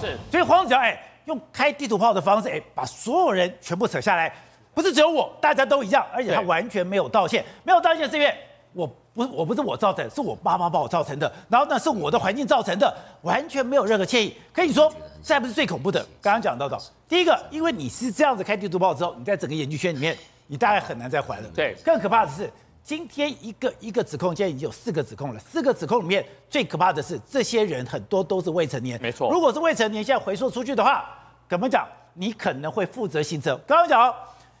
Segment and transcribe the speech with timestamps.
[0.00, 0.18] 是。
[0.30, 4.32] 所以黄子佼哎，用开地图炮的方式哎，把所有人全部扯下来，
[4.74, 8.34] 不是只有我，大家都一样，而且他完全没有道歉，没有道歉是因为
[8.72, 14.34] 我不我不是我造成，是我爸妈把我造成的，然后呢是我的环境造成的，完全没有任何歉意。
[14.52, 14.92] 可以说，
[15.22, 16.00] 这还不是最恐怖的。
[16.20, 16.78] 刚刚讲到的，
[17.08, 21.48] 第一个，因为你是这样子开地图炮之后，你在整个演艺圈里面，你大概很难再还了。
[21.54, 22.50] 对，更可怕的是。
[22.84, 25.38] 今天一个一个指控，现在已经有四个指控了。
[25.38, 29.00] 四个指控里面最可怕的是，这些人很多都是未成年。
[29.00, 31.04] 没错，如果是未成年，现在回溯出去的话，
[31.48, 31.86] 怎么讲？
[32.14, 33.56] 你可能会负责刑责。
[33.66, 34.14] 刚刚讲哦，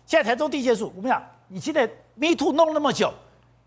[0.06, 3.12] 现在台中地检署，我们讲，你现在 Me Too 弄那么久，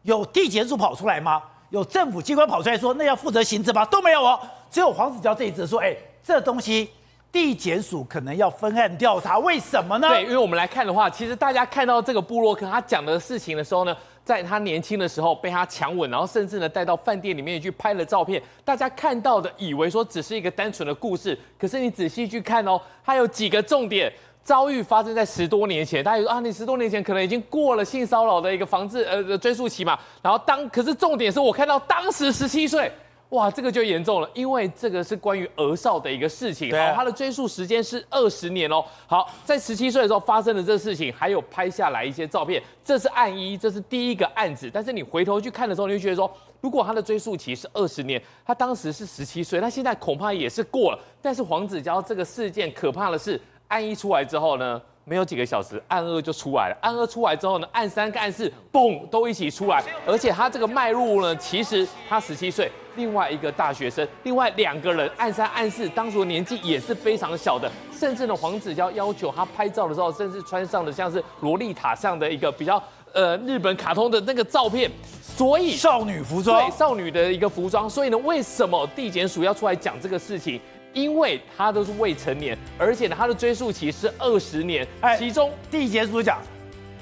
[0.03, 1.43] 有地检署跑出来吗？
[1.69, 3.83] 有政府机关跑出来说那要负责刑责吗？
[3.85, 4.39] 都没有哦，
[4.71, 6.89] 只有黄子佼这一则说，哎，这东西。
[7.35, 10.07] 地检署可能要分案调查，为什么呢？
[10.07, 13.93] 对，因为我们来看的话，其实大家看到这个部落客他讲的事情的时候呢，
[14.23, 24.09] 在他年轻的时候被他强吻，然后甚至呢带到饭店里面去拍了照片，大家看到的以为说只是一个单纯的故事，可是你仔细去看哦，它有几个重点，
[24.41, 32.89] 遭遇发生在十多年前，大家说啊，你十多年前可能已经过了性骚扰的一个防治呃追溯期嘛，然后当可是重点是我看到当时十七岁。
[33.29, 36.71] 哇，这个就严重了，因为这个是关于儿少的一个事情。
[36.71, 38.85] 好，他的追诉时间是二十年哦。
[39.07, 44.69] 好，在十七岁的时候发生的这个事情，还有拍下来一些照片，这是案一，这是第一个案子。
[44.71, 50.99] 但是你回头去看的时候，你就觉得说，如果他的追诉期是二十年，他当时是十七岁，他现在恐怕也是过了。
[51.21, 56.77] 但是黄子佼这个事件可怕的是，案一出来之后呢，没有几个小时，案二就出来了。
[56.79, 59.83] 案二出来之后呢，案三跟案四，嘣，都一起出来。
[60.05, 62.71] 而且他这个脉络呢，其实他十七岁。
[62.95, 72.81] 另外一个大学生，另外两个人，暗三暗四，当时的年纪也是非常小的，甚至呢，黄子佼要求他拍照的时候，甚至穿上了像是萝莉塔上的一个比较
[73.13, 74.89] 呃日本卡通的那个照片，
[75.21, 80.59] 所以少女服装，对，少女的一个服装，所以呢，为什么地检署要出来讲这个事情？
[80.93, 84.87] 因为他都是未成年，而且呢，他的追诉期是二十年，
[85.19, 86.39] 其中地检署讲。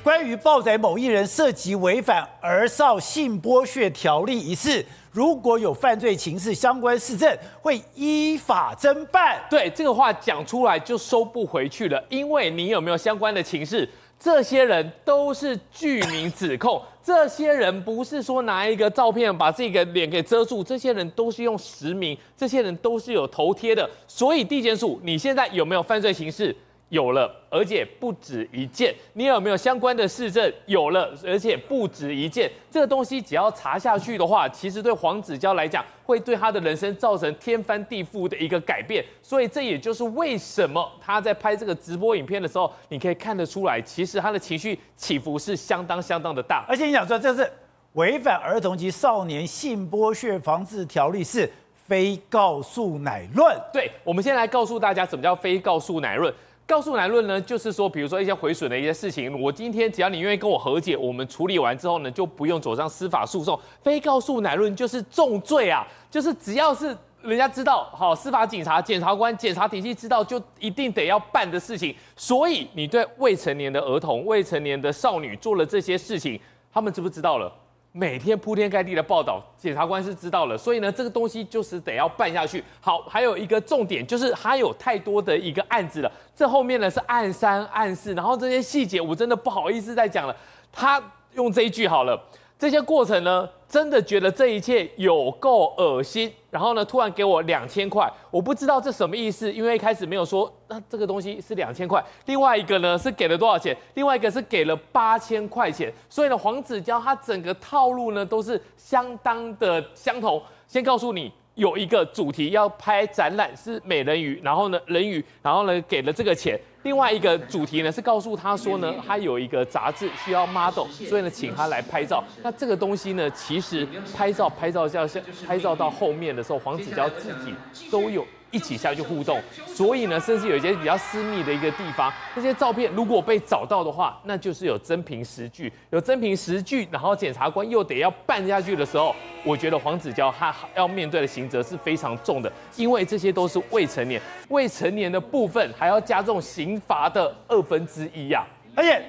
[0.04, 9.42] 关于报载某艺人涉及违反儿少性剥削条例一事，如果有犯罪情事相关事证，会依法侦办。
[9.50, 13.88] 对，这个话讲出来就收不回去了，因为你有没有相关的情事，
[14.20, 26.54] 这些人都是具名指控， 这些人不是说拿一个照片把这个脸给遮住，这些人都是用实名，这些人都是有头贴的，所以地检署，你现在有没有犯罪情事？
[26.90, 28.94] 有了，而且不止一件。
[29.14, 30.54] 你有没有相关的事证？
[30.68, 32.52] 有了，而且不止一件。
[32.70, 39.04] 这个东西只要查下去的话，其实对黄子佼来讲，会对他的人生造成天翻地覆的一个改变。
[39.24, 46.64] 所以这也就是为什么他在拍这个直播影片的时候，你可以看得出来，其实他的情绪起伏是相当相当的大。
[46.68, 47.52] 而且你想说，这是
[47.94, 51.52] 违反儿童及少年性剥削防治条例，是
[51.88, 53.60] 非告诉乃论。
[53.72, 56.32] 对，我们先来告诉大家，什么叫非告诉乃论。
[56.66, 63.60] 告诉乃论呢，就是说，比如说一些毁损的一些事情，我今天只要你愿意跟我和解，我们处理完之后呢，就不用走上司法诉讼。
[63.82, 71.94] 非告诉乃论就是重罪啊， 就是只要是人家知道，好，司法警察、检察官、检察体系知道，就一定得要办的事情。
[72.16, 76.40] 所以你对未成年的儿童、未成年的少女做了这些事情，
[76.72, 77.52] 他们知不知道了？
[77.96, 82.64] 每天铺天盖地的报道，检察官是知道了，所以呢，这个东西就是得要办下去。
[82.82, 90.36] 好，还有一个重点就是他有太多的一个案子了，这后面呢是案三、案四，然后这些细节我真的不好意思再讲了。
[90.72, 91.00] 他
[91.36, 92.20] 用这一句好了。
[92.58, 96.32] 这些过程呢，真的觉得这一切有够恶心。
[96.50, 102.04] 然后呢，突然给我两千块，我不知道这什么意思，因为一开始没有说，那这个东西是两千块。
[102.26, 103.76] 另外一个呢是给了多少钱？
[103.96, 105.92] 另外一个是给了八千块钱。
[106.10, 110.42] 所以呢，黄子佼他整个套路呢都是相当的相同。
[110.68, 111.32] 先告诉你。
[111.56, 116.60] 有一个主题要拍展览是美人鱼，然后呢人鱼，然后呢给了这个钱。
[116.84, 122.24] 另外一个主题呢是告诉他说呢，他有一个杂志需要 model，所以呢请他来拍照。
[122.42, 127.54] 那这个东西呢，其实拍照拍照像像拍照到后面的时候，黄子佼自己
[127.90, 128.26] 都有。
[128.52, 148.46] 一起下去互动，所以呢，甚至有一些比较私密的一个地方，那些照片如果被找到的话，那就是有真凭实据，有真凭实据，然后检察官又得要办下去的时候，我觉得黄子佼他要面对的刑责是非常重的，因为这些都是未成年，未成年的部分还要加重刑罚的二分之一呀。
[148.76, 149.04] 而且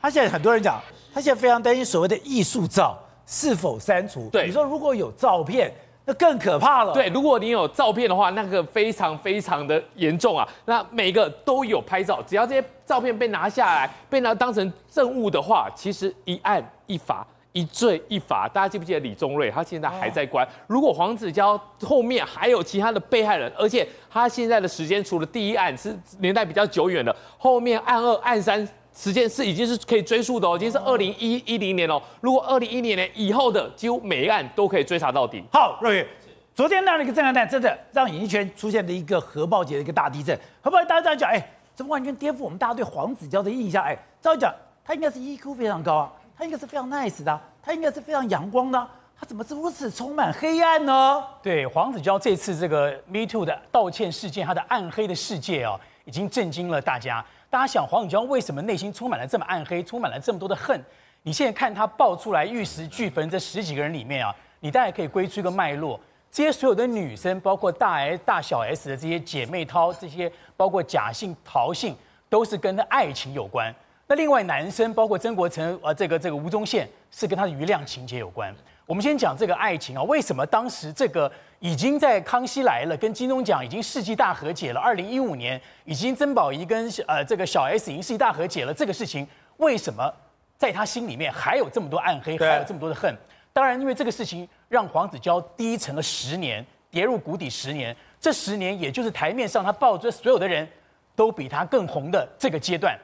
[0.00, 0.80] 他现在很多人讲，
[1.12, 4.28] 他现在非常担心所谓的艺术照是否删除。
[4.30, 5.72] 对，你说如果有照片。
[6.10, 6.94] 那更可怕了。
[6.94, 10.48] 对，如果你有照片的话，那个非常非常的严重啊。
[10.64, 17.26] 那每个都有拍照，只要这些照片被拿下来，被拿当成证物的话，其实一案一罚。
[17.58, 18.48] 一罪一罚。
[18.48, 19.50] 大家记不记得李宗瑞？
[19.50, 20.46] 他现在还在关。
[20.68, 32.00] 如果黄子佼后面还有其他的被害人，而且他现在的时间除了第一案是年代比较久远的，后面案二、案三时间是已经是可以追溯的哦，已经是二零一一零年哦。
[32.20, 35.42] 如果二零一零年以后的，几乎每一案都可以追查到底。
[35.52, 36.06] 好，若瑀，
[36.54, 40.38] 昨天那样的一个震撼弹，真的让演艺圈出现了一个核爆级的一个大地震。
[40.62, 41.50] 核爆大家这样讲，哎。
[41.78, 43.84] 这完全颠覆我们大家对黄子佼的印象。
[43.84, 44.52] 哎，照讲，
[44.84, 48.88] 他应该是 EQ 非常高啊，他应该是非常 nice 的，他应该是非常阳光的，
[49.18, 51.24] 他怎么是如此充满黑暗呢？
[51.42, 57.24] 对，黄子佼这次这个 Me Too 的道歉事件，他的暗黑的世界哦，已经震惊了大家。
[57.50, 60.80] 大家想，黄子佼为什么内心充满了这么暗黑，充满了这么多的恨？
[61.24, 65.98] 你现在看他爆出来玉石俱焚这十几个人里面啊，你大概可以归出一个脉络。
[66.30, 71.96] 这些所有的女生，包括大 S、大小 S 的这些姐妹淘，这些包括假性、陶性，
[72.28, 73.74] 都是跟爱情有关。
[74.10, 78.50] 那另外男生，包括曾国成、呃，这个这个吴宗宪，是跟他的余量情节有关。
[78.86, 84.80] 我们先讲这个爱情啊，为什么当时这个已经在《康熙来了》跟金钟奖已经世纪大和解了？
[84.80, 89.28] 二零一五年已经曾宝仪跟呃这个小 S 已经世纪大和解了，这个事情
[89.58, 90.10] 为什么
[90.56, 93.14] 在他心里面还有这么多暗黑，还有这么多的恨？
[93.52, 97.94] 当然，因为这个事情让黄子佼低沉了十年，跌入谷底十年。
[98.18, 100.66] 这十年，也就是台面上他抱着所有的人
[101.14, 102.98] 都比他更红的这个阶段。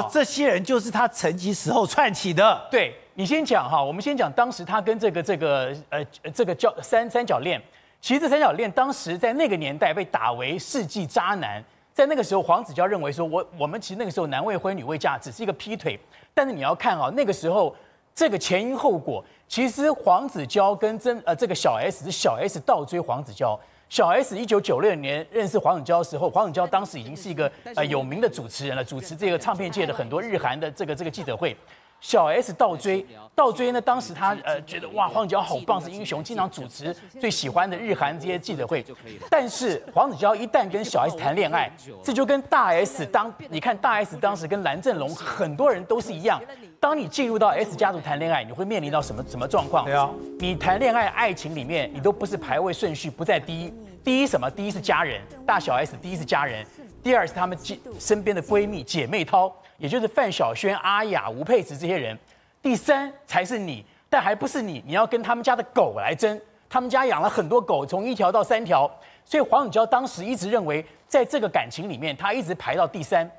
[0.00, 2.66] 说这些人就是他沉寂时候串起的。
[2.70, 7.60] 对，你先讲哈，我们先讲当时他跟这个这个呃这个叫三三角恋。
[8.00, 11.62] 其实这三角恋当时在那个年代被打为世纪渣男。
[11.92, 15.98] 在那个时候，黄子佼认为说，我我们其实那个时候男未婚女未嫁，只是一个劈腿。
[16.34, 17.74] 但是你要看啊，那个时候。
[18.16, 23.58] 这个前因后果，其实黄子佼跟真呃这个小 S 是小 S 倒追黄子佼。
[23.94, 31.56] 小 S 一九九六年认识黄子佼的时候，黄子佼当时已经是一个呃有名的主持人了，主持这个唱片界的很多日韩的这个这个记者会。
[32.04, 33.04] 小 S 倒追，
[33.34, 38.84] 倒追呢，当时他呃觉得哇，黄子佼好棒，是英雄，经常主持最喜欢的日韩这些记者会。
[39.30, 41.72] 但是黄子佼一旦跟小 S 谈恋爱，
[42.02, 46.38] 这就跟大 S 当你看大 S 当时跟蓝正龙很多人都是一样。
[46.78, 49.86] 当你进入到 S 家族谈恋爱，你会面临到什么什么状况？
[49.86, 53.72] 对啊，你谈恋爱爱情里面，你都不是排位顺序不在第一，
[54.04, 54.50] 第一什么？
[54.50, 56.66] 第一是家人，大小 S 第一是家人，
[57.02, 57.56] 第二是他们
[57.98, 59.50] 身边的闺蜜姐妹淘。
[59.84, 62.18] 也就是范晓萱、阿雅、吴佩慈这些人，
[62.62, 66.40] 第三才是你，但还不是你，你要跟他们家的狗来争。
[66.70, 68.90] 他们家养了很多狗，从一条到三条，
[69.26, 73.30] 所以黄永娇当时一直认为，在这个感情里面，他一直排到第三。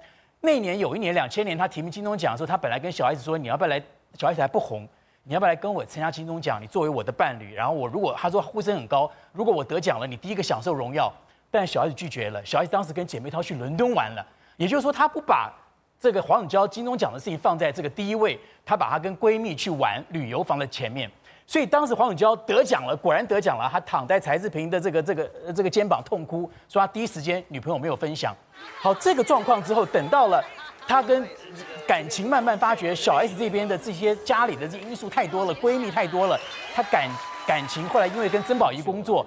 [0.42, 3.82] 那年有一年两千年，他提名金钟奖的时候，他本来跟小孩子说：“你要不要来？”
[4.14, 4.88] 小孩子还不红，
[5.24, 6.62] 你要不要来跟我参加金钟奖？
[6.62, 11.12] 你作为我的伴侣，然后我如果他说呼声很高，如果我得奖了，你第一个享受荣耀。
[11.50, 12.46] 但小孩子拒绝了。
[12.46, 14.24] 小孩子当时跟姐妹淘去伦敦玩了，
[14.58, 15.52] 也就是说，他不把。
[16.06, 21.10] 这个黄子佼金钟奖的事情放在这个第一位，她把她跟闺蜜去玩旅游房的前面，
[21.48, 28.36] 所以当时黄子佼得奖了，果然得奖了，她躺在柴智屏的这个这个这个肩膀痛哭，说她第一时间女朋友没有分享。
[28.80, 30.44] 好，这个状况之后，等到了
[30.88, 31.28] 她跟
[31.88, 36.40] 感情慢慢发觉，小 S 这边的这些家里的这因素太多了，闺蜜太多了，
[36.76, 37.10] 她感
[37.48, 39.26] 感情后来因为跟曾宝仪工作。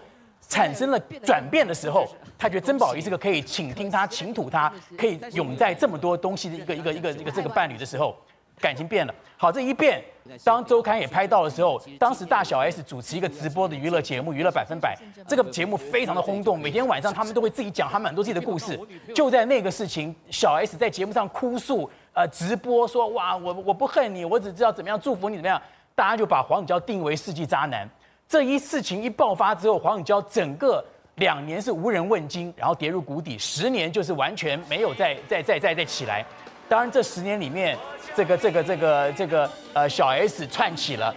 [0.49, 2.09] 产生了转变的时候，
[2.39, 8.17] 他觉得曾宝仪是个可以倾听他、倾吐他、可以拥在这么多东西的一个一个一个一个这个伴侣的时候，
[8.59, 9.15] 感情变了。
[9.37, 10.03] 好，这一变，
[10.43, 14.99] 当周刊也拍到的时候，当时大小 S 主持一个直播的娱乐节目《娱乐百分百》，
[15.29, 18.77] 这个节目非常的轰动，每天晚上他们都会自己讲他们很多自己的故事。
[19.15, 25.61] 就在那个事情，小 S 在节目上哭诉，呃，直播说哇，我我不恨你，我只知道怎么样祝福你怎么样，
[25.95, 27.89] 大家就把黄子佼定为世纪渣男。
[28.29, 36.23] 这一事情一爆发之后，黄子佼整个两年是无人问津，然后跌入谷底，十年就是完全没有再再再再再起来。
[36.69, 37.75] 当然，这十年里面，
[38.15, 41.15] 这个这个这个这个呃小 S 串起了，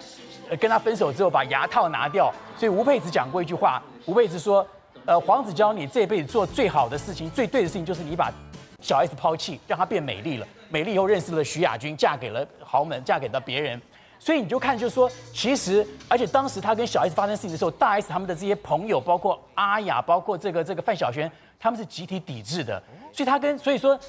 [0.58, 2.34] 跟他分手之后把牙套拿掉。
[2.56, 4.65] 所以吴佩慈讲过一句话，吴佩慈说
[5.06, 8.32] ：“呃，黄子佼，你这辈子做最好的事情、最对的事情，就是你把
[8.80, 10.48] 小 S 抛弃，让她变美丽了。
[10.70, 13.80] 美丽以后认识了徐亚军，嫁给了豪门，嫁给了别人。”
[14.24, 22.80] 所以你就看，就是说，其实，而且当时他跟小 S 发生事情的时候，大 S 他们的这些朋友，包括阿雅，包括这个这个范晓萱，他们是集体抵制的。
[23.12, 24.00] 所以他跟所以说，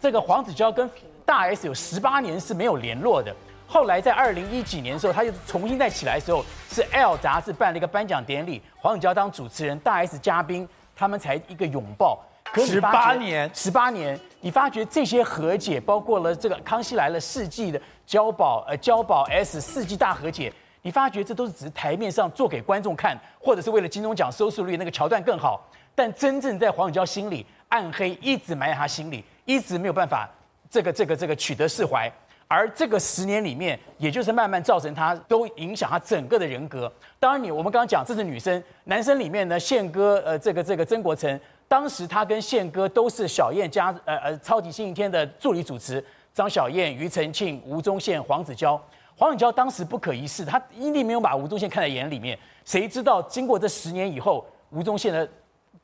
[0.00, 0.90] 这个黄子佼跟
[1.24, 3.32] 大 S 有十八年是没有联络的。
[3.68, 12.18] 后来在二零一几年的时候，他就重新再起来的时候，是 L 杂志办了一个颁奖典礼，黄子佼当主持人，大 S 嘉宾，他们才一个拥抱。
[12.56, 25.60] 十八年，十八年，你发觉这些和解，包括了这个《康熙来了》世纪的交保，呃，交保 S 世纪大和解，你发觉这都是只是台面上做给观众看，或者是为了金钟奖收视率那个桥段更好，
[25.94, 30.28] 但真正在黄子佼心里暗黑一直埋在他心里，一直没有办法
[30.70, 32.10] 这个这个这个取得释怀。
[32.52, 36.92] 而这个十年里面，也就是慢慢造成他都影响他整个的人格。
[37.20, 41.38] 当然，你我们刚刚讲这是女生，男生里面呢，宪哥呃这个这个曾国城，
[41.70, 48.76] 当时他跟宪哥都是小燕家呃呃超级星期天的助理主持，张小燕、庾澄庆、吴宗宪、黄子佼。
[49.16, 52.36] 黄子佼当时不可一世，他一定没有把吴宗宪看在眼里面。
[52.64, 55.28] 谁知道经过这十年以后，吴宗宪的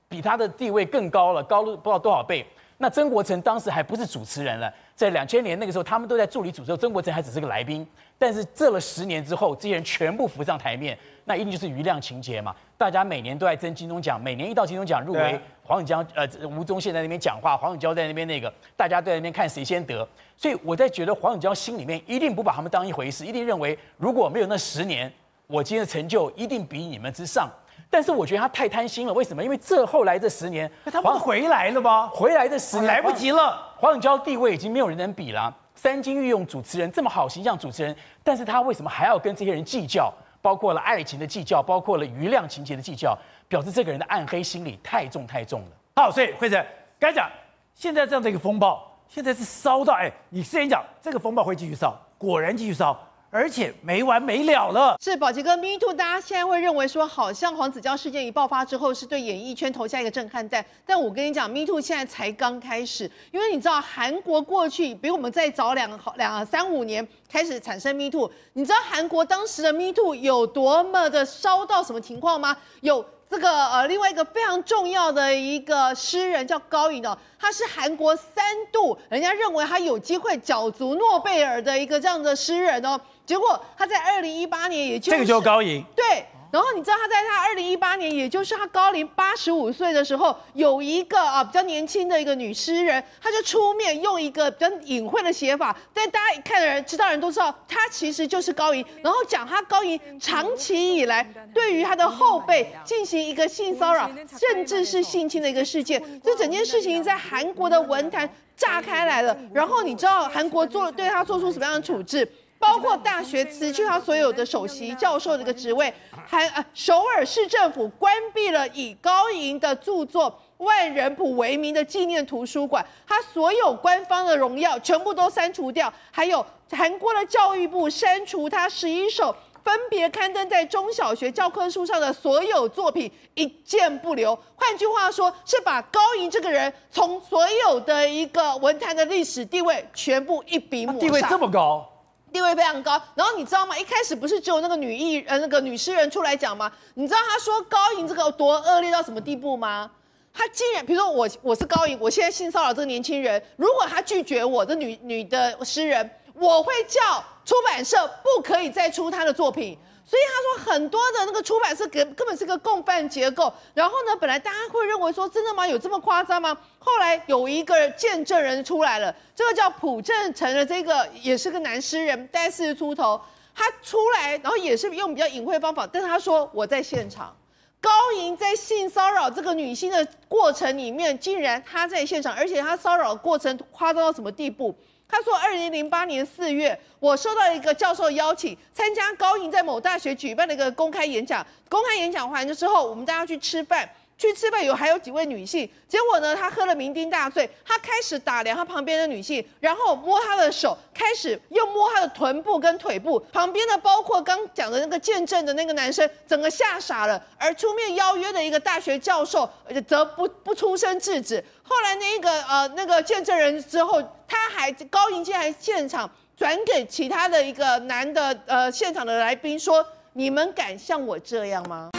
[0.08, 2.44] 比他的地位更高了，高了不知道多少倍。
[2.78, 7.86] 那曾国成当时还不是主持人了，在两千年那个时候，他们都在助理主持，曾国成还只是个来宾。
[8.18, 12.54] 但是这了十年之后，这些人全部浮上台面，那一定就是余量情节嘛。
[12.76, 20.06] 大家每年都在争金钟奖，每年一到金钟奖入围，黄永江呃吴宗宪在那边讲话，黄永江在那边那个，大家都在那边看谁先得。
[20.36, 25.10] 所以我在觉得黄永江心里面一定不把他们当一回事，一定认为如果没有那十年，
[25.46, 27.50] 我今天的成就一定比你们之上。
[27.88, 29.42] 但是我觉得他太贪心了，为什么？
[29.42, 32.08] 因为这后来这十年，他不回来了吗？
[32.12, 33.72] 回来的十年来不及了。
[33.76, 35.54] 黄永娇地位已经没有人能比了。
[35.74, 40.12] 三金御用主持人这么好形象主持人，但是他为什么还要跟这些人计较？
[40.42, 45.68] 包括了爱情的计较，包括了余量情节的计较，表示这个人的暗黑心理太重太重了。
[45.96, 46.64] 好，所以惠贞
[47.00, 47.30] 刚才讲，
[47.74, 52.96] 现在这样的一个风暴，现在是烧到哎，你之前讲这个风暴会继续烧，果然继续烧。
[53.30, 54.96] 而且没完没了了。
[55.02, 60.64] 是宝杰哥，Me Too，大家现在会认为说，好像黄子佼事件一爆发之后，是对演艺圈投下一个震撼弹。
[60.86, 68.30] 但我跟你讲，Me Too 现在才刚开始，因为你知道韩国过去比我们再早两两三五年开始产生 Me Too。
[68.54, 72.56] 你知道韩国当时的 Me Too 有多么的烧到什么情况吗？
[72.80, 73.04] 有。
[73.28, 86.24] 这个呃，另外一个非常重要的一个诗人叫高银哦，他是韩国三度人家认为他有机会角逐诺贝尔的一个这样的诗人哦，结果他在二零一八年，也就是这个就是高银对。
[86.52, 98.82] 然后你知道他在他二零一八年，也就是他高龄八十五岁的时候，有一个啊比较年轻的一个女诗人，她就出面用一个比较隐晦的写法，但大家一看的人知道人都知道，她其实就是高银。
[99.02, 106.02] 然后讲她高银长期以来对于她的后辈进行一个性骚扰，甚至是性侵的一个事件。
[106.22, 109.36] 这整件事情在韩国的文坛炸开来了。
[109.52, 112.26] 然后你知道韩国做对她做出什么样的处置？
[112.58, 115.92] 包括大学辞去他所有的首席教授这个职位，
[116.26, 120.30] 还啊，首尔市政府关闭了以高银的著作
[120.64, 134.36] 《万人谱》为名的纪念图书馆，他所有官方的荣耀全部都删除掉，还有韩国的教育部删除他十一首分别刊登在中小学教科书上的所有作品，一件不留。
[134.54, 141.00] 换句话说，是把高银这个人从所有的一个文坛的历史地位全部一笔抹杀。
[141.00, 141.92] 地位这么高。
[142.36, 143.78] 地位非常高，然后你知道吗？
[143.78, 146.70] 一开始不是只有那个女艺呃那个女诗人出来讲吗？
[146.92, 149.90] 你知道她说高颖这个多恶劣到什么地步吗？
[150.34, 159.78] 她竟然，比如说我我是高颖，我现在性骚扰这个年轻人，如果她拒绝我的女女的诗人，我会叫出版社不可以再出她的作品。
[160.06, 163.52] 所以他说很多的那个出版社根根本是个共犯结构。
[163.74, 165.66] 然后呢，本来大家会认为说真的吗？
[165.66, 166.56] 有这么夸张吗？
[166.78, 173.20] 后来有一个见证人出来了，这个叫朴正成的这个也是个男诗人，大概四十出头。
[173.58, 177.34] 他出来，然后也是用比较隐晦的方法，但他说我在现场，
[177.80, 184.76] 高银在性骚扰这个女性的过程里面，竟然他在现场，而且他骚扰过程夸张到什么地步？
[185.08, 191.46] 他说，二零零八年四月，我收到一个教授邀请，参加高银在某大学举办的一个公开演讲。
[191.68, 193.88] 公开演讲完了之后，我们大家去吃饭。
[194.18, 203.20] 去吃饭有还有几位女性，结果呢，他喝了酩酊大醉，他开始打量他旁边的女性，然后摸她的手，开始又摸她的臀部跟腿部。
[203.30, 207.22] 旁边的包括刚讲的那个见证的那个男生，整个吓傻了。
[207.36, 209.48] 而出面邀约的一个大学教授，
[209.86, 211.44] 则不不出声制止。
[211.62, 221.90] 后来那个呃那个见证人之后，他还高银竟然现场转给其他的一个男的呃现场的来宾说：“你们敢像我这样吗？”